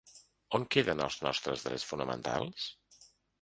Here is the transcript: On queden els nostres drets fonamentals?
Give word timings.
On 0.57 0.63
queden 0.75 1.03
els 1.07 1.17
nostres 1.25 1.67
drets 1.67 1.85
fonamentals? 1.91 2.67